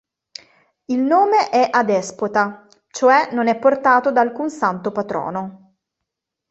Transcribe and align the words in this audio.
Il 0.85 0.97
nome 0.99 1.49
è 1.51 1.67
adespota, 1.69 2.65
cioè 2.89 3.29
non 3.33 3.47
è 3.47 3.59
portato 3.59 4.11
da 4.11 4.21
alcun 4.21 4.49
santo 4.49 4.91
patrono. 4.91 5.75